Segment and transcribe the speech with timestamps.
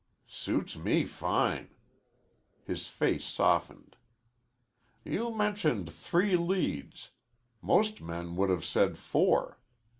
[0.25, 1.69] "Suits me fine."
[2.63, 3.95] His face softened.
[5.05, 7.11] "You mentioned three leads.
[7.61, 9.59] Most men would have said four.